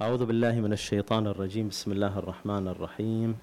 أعوذ 0.00 0.26
بالله 0.26 0.52
من 0.60 0.72
الشيطان 0.72 1.26
الرجيم. 1.26 1.68
بسم 1.68 1.92
الله 1.92 2.18
الرحمن 2.18 2.68
الرحيم. 2.68 3.38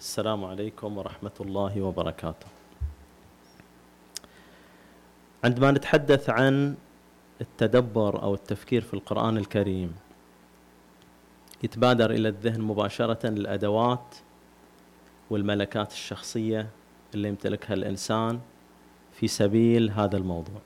السلام 0.00 0.44
عليكم 0.44 0.98
ورحمة 0.98 1.38
الله 1.40 1.82
وبركاته. 1.82 2.46
عندما 5.44 5.70
نتحدث 5.70 6.30
عن 6.30 6.74
التدبر 7.40 8.22
أو 8.22 8.34
التفكير 8.34 8.82
في 8.82 8.94
القرآن 8.94 9.36
الكريم 9.36 9.94
يتبادر 11.62 12.10
إلى 12.10 12.28
الذهن 12.28 12.60
مباشرة 12.60 13.26
الأدوات 13.26 14.14
والملكات 15.30 15.92
الشخصية 15.92 16.68
اللي 17.14 17.28
يمتلكها 17.28 17.74
الإنسان 17.74 18.40
في 19.12 19.28
سبيل 19.28 19.90
هذا 19.90 20.16
الموضوع. 20.16 20.60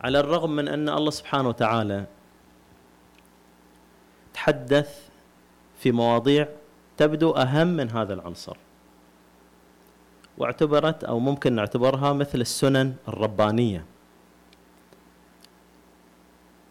على 0.00 0.20
الرغم 0.20 0.50
من 0.50 0.68
أن 0.68 0.88
الله 0.88 1.10
سبحانه 1.10 1.48
وتعالى 1.48 2.06
تحدث 4.40 5.08
في 5.78 5.92
مواضيع 5.92 6.48
تبدو 6.96 7.30
أهم 7.30 7.66
من 7.66 7.90
هذا 7.90 8.14
العنصر. 8.14 8.56
واعتبرت 10.38 11.04
أو 11.04 11.18
ممكن 11.18 11.52
نعتبرها 11.52 12.12
مثل 12.12 12.40
السنن 12.40 12.94
الربانية. 13.08 13.84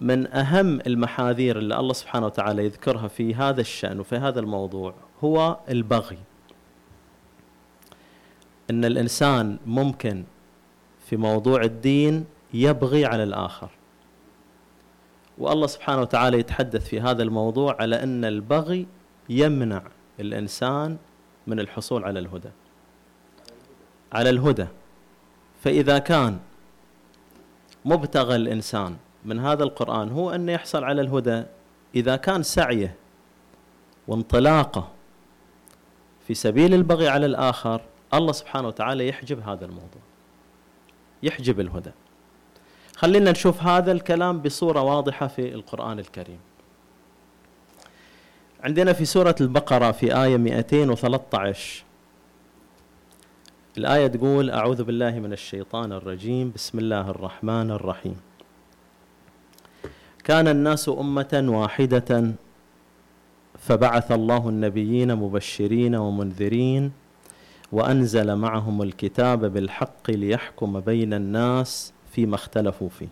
من 0.01 0.27
أهم 0.33 0.81
المحاذير 0.81 1.57
اللي 1.57 1.79
الله 1.79 1.93
سبحانه 1.93 2.25
وتعالى 2.25 2.65
يذكرها 2.65 3.07
في 3.07 3.35
هذا 3.35 3.61
الشأن 3.61 3.99
وفي 3.99 4.15
هذا 4.15 4.39
الموضوع 4.39 4.93
هو 5.23 5.57
البغي. 5.69 6.19
إن 8.69 8.85
الإنسان 8.85 9.57
ممكن 9.65 10.23
في 11.05 11.17
موضوع 11.17 11.61
الدين 11.61 12.25
يبغي 12.53 13.05
على 13.05 13.23
الآخر. 13.23 13.69
والله 15.39 15.67
سبحانه 15.67 16.01
وتعالى 16.01 16.39
يتحدث 16.39 16.87
في 16.87 17.01
هذا 17.01 17.23
الموضوع 17.23 17.75
على 17.79 18.03
أن 18.03 18.25
البغي 18.25 18.87
يمنع 19.29 19.83
الإنسان 20.19 20.97
من 21.47 21.59
الحصول 21.59 22.03
على 22.03 22.19
الهدى. 22.19 22.49
على 24.13 24.29
الهدى. 24.29 24.67
فإذا 25.63 25.97
كان 25.99 26.39
مبتغى 27.85 28.35
الإنسان 28.35 28.97
من 29.25 29.39
هذا 29.39 29.63
القرآن 29.63 30.09
هو 30.09 30.31
أن 30.31 30.49
يحصل 30.49 30.83
على 30.83 31.01
الهدى 31.01 31.43
إذا 31.95 32.15
كان 32.15 32.43
سعيه 32.43 32.95
وانطلاقه 34.07 34.87
في 36.27 36.33
سبيل 36.33 36.73
البغي 36.73 37.07
على 37.07 37.25
الآخر 37.25 37.81
الله 38.13 38.31
سبحانه 38.31 38.67
وتعالى 38.67 39.07
يحجب 39.07 39.39
هذا 39.49 39.65
الموضوع. 39.65 40.01
يحجب 41.23 41.59
الهدى. 41.59 41.91
خلينا 42.99 43.31
نشوف 43.31 43.63
هذا 43.63 43.91
الكلام 43.91 44.41
بصورة 44.41 44.81
واضحة 44.81 45.27
في 45.27 45.53
القرآن 45.53 45.99
الكريم. 45.99 46.39
عندنا 48.63 48.93
في 48.93 49.05
سورة 49.05 49.35
البقرة 49.41 49.91
في 49.91 50.23
آية 50.23 50.37
213 50.37 51.83
الآية 53.77 54.07
تقول 54.07 54.49
أعوذ 54.49 54.83
بالله 54.83 55.19
من 55.19 55.33
الشيطان 55.33 55.91
الرجيم. 55.91 56.51
بسم 56.55 56.79
الله 56.79 57.09
الرحمن 57.09 57.71
الرحيم. 57.71 58.17
كان 60.23 60.47
الناس 60.47 60.89
أمة 60.89 61.45
واحدة 61.47 62.31
فبعث 63.59 64.11
الله 64.11 64.49
النبيين 64.49 65.15
مبشرين 65.15 65.95
ومنذرين 65.95 66.91
وأنزل 67.71 68.35
معهم 68.35 68.81
الكتاب 68.81 69.45
بالحق 69.53 70.11
ليحكم 70.11 70.79
بين 70.79 71.13
الناس 71.13 71.93
فيما 72.19 72.35
اختلفوا 72.35 72.89
فيه. 72.89 73.07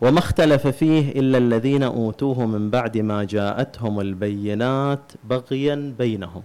وما 0.00 0.18
اختلف 0.18 0.66
فيه 0.66 1.10
إلا 1.12 1.38
الذين 1.38 1.82
أوتوه 1.82 2.46
من 2.46 2.70
بعد 2.70 2.98
ما 2.98 3.24
جاءتهم 3.24 4.00
البينات 4.00 5.12
بغيا 5.24 5.94
بينهم. 5.98 6.42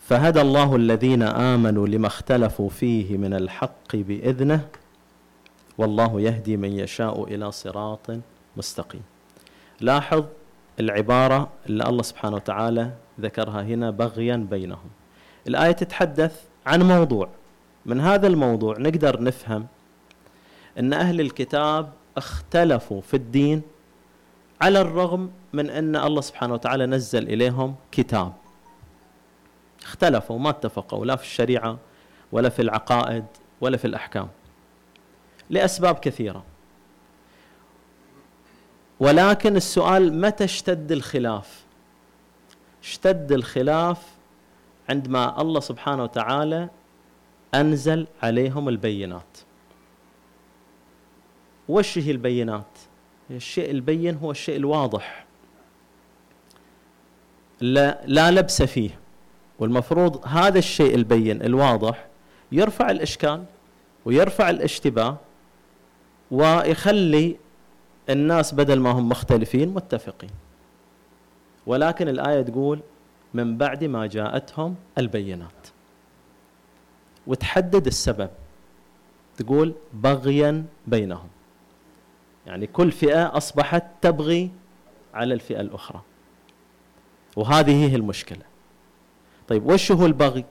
فهدى 0.00 0.40
الله 0.40 0.76
الذين 0.76 1.22
آمنوا 1.22 1.88
لما 1.88 2.06
اختلفوا 2.06 2.68
فيه 2.68 3.16
من 3.16 3.34
الحق 3.34 3.96
بإذنه 3.96 4.68
والله 5.78 6.20
يهدي 6.20 6.56
من 6.56 6.72
يشاء 6.72 7.24
إلى 7.24 7.52
صراط 7.52 8.10
مستقيم. 8.56 9.02
لاحظ 9.80 10.24
العبارة 10.80 11.48
اللي 11.66 11.84
الله 11.84 12.02
سبحانه 12.02 12.36
وتعالى 12.36 12.90
ذكرها 13.20 13.62
هنا 13.62 13.90
بغيا 13.90 14.36
بينهم. 14.36 14.90
الآية 15.48 15.72
تتحدث 15.72 16.42
عن 16.66 16.82
موضوع 16.82 17.28
من 17.88 18.00
هذا 18.00 18.26
الموضوع 18.26 18.78
نقدر 18.78 19.22
نفهم 19.22 19.66
أن 20.78 20.92
أهل 20.92 21.20
الكتاب 21.20 21.92
اختلفوا 22.16 23.00
في 23.00 23.14
الدين 23.14 23.62
على 24.60 24.80
الرغم 24.80 25.30
من 25.52 25.70
أن 25.70 25.96
الله 25.96 26.20
سبحانه 26.20 26.54
وتعالى 26.54 26.86
نزل 26.86 27.28
إليهم 27.28 27.74
كتاب. 27.92 28.32
اختلفوا 29.82 30.38
ما 30.38 30.50
اتفقوا 30.50 31.06
لا 31.06 31.16
في 31.16 31.22
الشريعة 31.22 31.78
ولا 32.32 32.48
في 32.48 32.62
العقائد 32.62 33.24
ولا 33.60 33.76
في 33.76 33.84
الأحكام 33.84 34.28
لأسباب 35.50 35.94
كثيرة. 35.94 36.44
ولكن 39.00 39.56
السؤال 39.56 40.20
متى 40.20 40.44
اشتد 40.44 40.92
الخلاف؟ 40.92 41.64
اشتد 42.82 43.32
الخلاف 43.32 44.02
عندما 44.88 45.40
الله 45.40 45.60
سبحانه 45.60 46.02
وتعالى 46.02 46.68
أنزل 47.54 48.06
عليهم 48.22 48.68
البينات. 48.68 49.38
وش 51.68 51.98
هي 51.98 52.10
البينات؟ 52.10 52.78
الشيء 53.30 53.70
البين 53.70 54.14
هو 54.16 54.30
الشيء 54.30 54.56
الواضح. 54.56 55.26
لا, 57.60 58.00
لا 58.06 58.30
لبس 58.30 58.62
فيه. 58.62 58.90
والمفروض 59.58 60.26
هذا 60.26 60.58
الشيء 60.58 60.94
البين 60.94 61.42
الواضح 61.42 62.06
يرفع 62.52 62.90
الإشكال 62.90 63.44
ويرفع 64.04 64.50
الاشتباه 64.50 65.16
ويخلي 66.30 67.36
الناس 68.10 68.54
بدل 68.54 68.80
ما 68.80 68.90
هم 68.90 69.08
مختلفين 69.08 69.68
متفقين. 69.68 70.30
ولكن 71.66 72.08
الآية 72.08 72.42
تقول 72.42 72.80
من 73.34 73.58
بعد 73.58 73.84
ما 73.84 74.06
جاءتهم 74.06 74.74
البينات. 74.98 75.77
وتحدد 77.28 77.86
السبب. 77.86 78.30
تقول 79.36 79.74
بغيا 79.92 80.64
بينهم. 80.86 81.28
يعني 82.46 82.66
كل 82.66 82.92
فئة 82.92 83.36
أصبحت 83.36 83.84
تبغي 84.00 84.50
على 85.14 85.34
الفئة 85.34 85.60
الأخرى. 85.60 86.00
وهذه 87.36 87.90
هي 87.90 87.96
المشكلة. 87.96 88.42
طيب 89.48 89.66
وش 89.66 89.92
هو 89.92 90.06
البغي؟ 90.06 90.44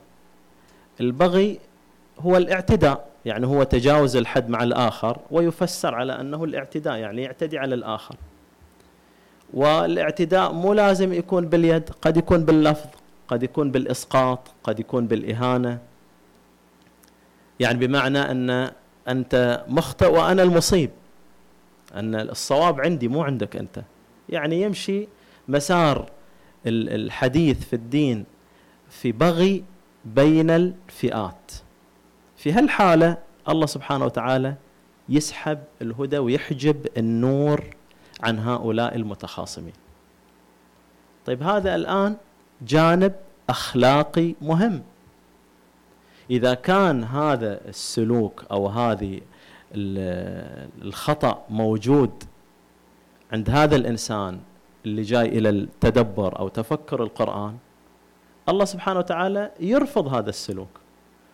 البغي 1.02 1.60
هو 2.20 2.38
الاعتداء 2.38 3.10
يعني 3.26 3.48
هو 3.48 3.64
تجاوز 3.64 4.16
الحد 4.16 4.50
مع 4.50 4.64
الآخر 4.64 5.20
ويفسر 5.32 5.96
على 5.96 6.22
أنه 6.22 6.44
الاعتداء 6.44 6.98
يعني 6.98 7.22
يعتدي 7.22 7.58
على 7.58 7.76
الآخر. 7.76 8.16
والاعتداء 9.54 10.52
مو 10.52 10.74
لازم 10.74 11.14
يكون 11.14 11.46
باليد 11.46 11.90
قد 11.90 12.18
يكون 12.18 12.46
باللفظ 12.46 12.90
قد 13.28 13.44
يكون 13.44 13.72
بالإسقاط 13.72 14.40
قد 14.64 14.80
يكون 14.80 15.08
بالإهانة. 15.08 15.80
يعني 17.60 17.88
بمعنى 17.88 18.20
أن 18.20 18.72
أنت 19.08 19.66
مخطئ 19.68 20.08
وأنا 20.08 20.44
المصيب. 20.44 20.90
أن 21.96 22.16
الصواب 22.16 22.82
عندي 22.82 23.08
مو 23.08 23.24
عندك 23.24 23.56
أنت. 23.56 23.84
يعني 24.30 24.62
يمشي 24.62 25.08
مسار 25.48 26.10
الحديث 26.66 27.66
في 27.66 27.74
الدين 27.76 28.26
في 28.90 29.12
بغي 29.12 29.64
بين 30.06 30.50
الفئات. 30.50 31.52
في 32.38 32.52
هالحالة 32.52 33.18
الله 33.50 33.66
سبحانه 33.66 34.06
وتعالى 34.06 34.56
يسحب 35.10 35.60
الهدى 35.82 36.18
ويحجب 36.18 36.88
النور 36.98 37.64
عن 38.24 38.40
هؤلاء 38.40 38.96
المتخاصمين. 38.96 39.74
طيب 41.26 41.44
هذا 41.44 41.76
الآن 41.76 42.18
جانب 42.62 43.14
أخلاقي 43.50 44.36
مهم. 44.42 44.84
إذا 46.32 46.54
كان 46.54 47.04
هذا 47.04 47.68
السلوك 47.68 48.46
أو 48.52 48.68
هذه 48.68 49.22
الخطأ 50.82 51.46
موجود 51.50 52.24
عند 53.32 53.50
هذا 53.50 53.76
الإنسان 53.76 54.40
اللي 54.86 55.02
جاي 55.02 55.26
إلى 55.26 55.50
التدبر 55.50 56.40
أو 56.40 56.48
تفكر 56.48 57.04
القرآن 57.04 57.58
الله 58.50 58.66
سبحانه 58.66 59.00
وتعالى 59.00 59.52
يرفض 59.60 60.14
هذا 60.14 60.30
السلوك 60.30 60.70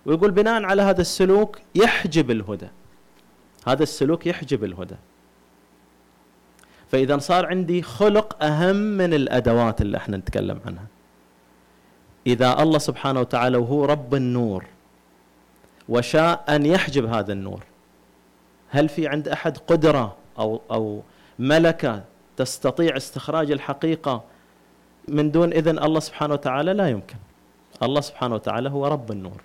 ويقول 0.06 0.31
بناء 0.31 0.63
على 0.63 0.81
هذا 0.81 1.01
السلوك 1.01 1.60
يحجب 1.75 2.31
الهدى. 2.31 2.68
هذا 3.68 3.84
السلوك 3.84 4.28
يحجب 4.28 4.63
الهدى. 4.63 4.95
فإذا 6.88 7.18
صار 7.18 7.45
عندي 7.45 7.81
خلق 7.81 8.44
أهم 8.44 8.75
من 8.75 9.13
الأدوات 9.13 9.81
اللي 9.81 9.98
إحنا 9.98 10.18
نتكلم 10.18 10.60
عنها. 10.66 10.86
إذا 12.28 12.62
الله 12.62 12.78
سبحانه 12.78 13.19
وتعالى 13.19 13.57
وهو 13.57 13.86
رب 13.86 14.16
النور 14.16 14.66
وشاء 15.94 16.56
أن 16.56 16.66
يحجب 16.66 17.06
هذا 17.06 17.34
النور. 17.34 17.63
هل 18.69 18.90
في 18.90 19.07
عند 19.07 19.28
أحد 19.28 19.57
قدرة 19.57 20.16
أو 20.40 20.62
أو 20.72 21.01
ملكة 21.40 22.04
تستطيع 22.38 22.98
استخراج 22.98 23.51
الحقيقة 23.51 24.24
من 25.07 25.31
دون 25.31 25.54
إذن 25.54 25.80
الله 25.80 26.00
سبحانه 26.00 26.34
وتعالى؟ 26.34 26.74
لا 26.74 26.90
يمكن. 26.90 27.16
الله 27.84 28.01
سبحانه 28.01 28.36
وتعالى 28.36 28.69
هو 28.69 28.88
رب 28.88 29.12
النور. 29.12 29.42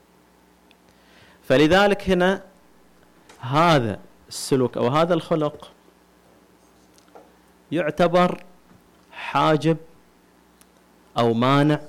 فلذلك 1.43 2.11
هنا 2.11 2.43
هذا 3.41 3.99
السلوك 4.29 4.77
أو 4.77 4.89
هذا 4.89 5.15
الخلق 5.15 5.71
يعتبر 7.73 8.45
حاجب 9.13 9.77
أو 11.19 11.35
مانع 11.35 11.81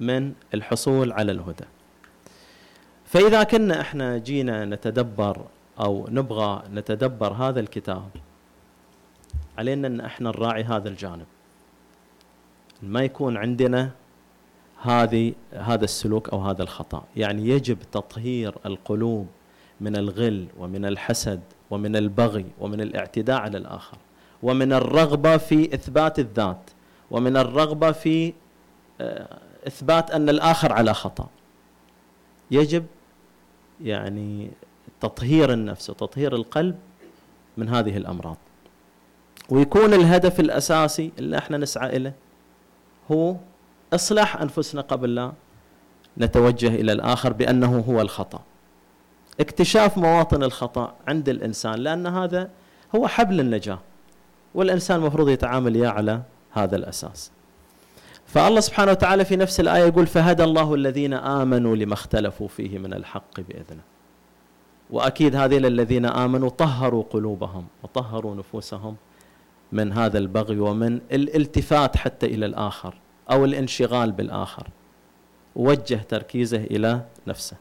من 0.00 0.32
الحصول 0.54 1.12
على 1.12 1.32
الهدى. 1.32 1.64
فإذا 3.14 3.42
كنا 3.42 3.80
إحنا 3.80 4.18
جينا 4.18 4.64
نتدبر 4.64 5.44
أو 5.80 6.06
نبغى 6.10 6.62
نتدبر 6.72 7.32
هذا 7.32 7.60
الكتاب 7.60 8.08
علينا 9.58 9.86
إن 9.88 10.00
إحنا 10.00 10.30
نراعي 10.30 10.64
هذا 10.64 10.88
الجانب. 10.88 11.26
ما 12.82 13.02
يكون 13.02 13.36
عندنا 13.36 13.90
هذه 14.82 15.32
هذا 15.52 15.84
السلوك 15.84 16.28
أو 16.28 16.40
هذا 16.40 16.62
الخطأ. 16.62 17.04
يعني 17.16 17.48
يجب 17.48 17.78
تطهير 17.92 18.54
القلوب 18.66 19.26
من 19.80 19.96
الغل 19.96 20.46
ومن 20.58 20.84
الحسد 20.84 21.40
ومن 21.70 21.96
البغي 21.96 22.46
ومن 22.60 22.80
الاعتداء 22.80 23.40
على 23.40 23.58
الآخر. 23.58 23.96
ومن 24.42 24.72
الرغبة 24.72 25.36
في 25.36 25.74
إثبات 25.74 26.18
الذات. 26.18 26.70
ومن 27.10 27.36
الرغبة 27.36 27.92
في 27.92 28.32
آه، 29.00 29.38
إثبات 29.66 30.10
أن 30.10 30.28
الآخر 30.28 30.72
على 30.72 30.94
خطأ. 30.94 31.26
يجب 32.50 32.84
يعني 33.84 34.50
تطهير 35.00 35.52
النفس 35.52 35.90
وتطهير 35.90 36.34
القلب 36.34 36.76
من 37.56 37.68
هذه 37.68 37.96
الأمراض. 37.96 38.36
ويكون 39.50 39.94
الهدف 39.94 40.40
الأساسي 40.40 41.12
اللي 41.18 41.38
إحنا 41.38 41.56
نسعى 41.58 41.96
إليه 41.96 42.14
هو 43.12 43.36
إصلاح 43.92 44.36
أنفسنا 44.36 44.80
قبل 44.80 45.14
لا 45.14 45.32
نتوجه 46.18 46.68
إلى 46.68 46.92
الآخر 46.92 47.32
بأنه 47.32 47.78
هو 47.80 48.00
الخطأ. 48.00 48.40
اكتشاف 49.40 49.98
مواطن 49.98 50.42
الخطأ 50.42 50.94
عند 51.08 51.28
الإنسان 51.28 51.74
لأن 51.74 52.06
هذا 52.06 52.50
هو 52.94 53.06
حبل 53.08 53.40
النجاة 53.40 53.78
والإنسان 54.54 54.96
المفروض 54.96 55.28
يتعامل 55.28 55.76
يا 55.76 55.88
على 55.88 56.22
هذا 56.52 56.76
الأساس. 56.76 57.30
فالله 58.34 58.60
سبحانه 58.60 58.90
وتعالى 58.90 59.24
في 59.24 59.36
نفس 59.36 59.60
الآية 59.60 59.84
يقول 59.84 60.06
فهدى 60.06 60.44
الله 60.44 60.74
الذين 60.74 61.12
آمنوا 61.14 61.76
لما 61.76 61.94
اختلفوا 61.94 62.48
فيه 62.48 62.78
من 62.78 62.94
الحق 62.94 63.40
بإذنه. 63.40 63.82
وأكيد 64.90 65.36
هذين 65.36 65.64
الذين 65.64 66.06
آمنوا 66.06 66.48
طهروا 66.48 67.02
قلوبهم 67.10 67.66
وطهروا 67.82 68.34
نفوسهم 68.34 68.96
من 69.72 69.92
هذا 69.92 70.18
البغي 70.18 70.58
ومن 70.58 71.00
الالتفات 71.12 71.96
حتى 71.96 72.26
إلى 72.26 72.46
الآخر 72.46 72.94
أو 73.30 73.44
الانشغال 73.44 74.12
بالآخر. 74.12 74.66
وجه 75.56 76.00
تركيزه 76.08 76.64
إلى 76.64 77.00
نفسه. 77.26 77.56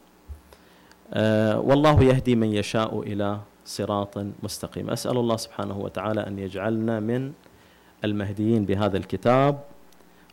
آه 1.13 1.59
والله 1.59 2.03
يهدي 2.03 2.35
من 2.35 2.53
يشاء 2.53 3.01
إلى 3.01 3.39
صراط 3.65 4.25
مستقيم. 4.43 4.89
أسأل 4.89 5.17
الله 5.17 5.37
سبحانه 5.37 5.77
وتعالى 5.77 6.27
أن 6.27 6.39
يجعلنا 6.39 6.99
من 6.99 7.31
المهديين 8.03 8.65
بهذا 8.65 8.97
الكتاب 8.97 9.63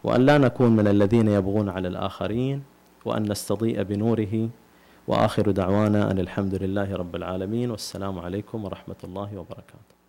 وأن 0.04 0.26
لا 0.26 0.38
نكون 0.38 0.76
من 0.76 0.86
الذين 0.88 1.28
يبغون 1.28 1.68
على 1.68 1.88
الآخرين 1.88 2.62
وأن 3.04 3.22
نستضيء 3.30 3.82
بنوره. 3.82 4.48
وآخر 5.08 5.50
دعوانا 5.50 6.10
أن 6.10 6.18
الحمد 6.18 6.54
لله 6.54 6.96
رب 6.96 7.16
العالمين. 7.16 7.70
والسلام 7.70 8.18
عليكم 8.18 8.64
ورحمة 8.64 9.00
الله 9.04 9.38
وبركاته. 9.38 9.99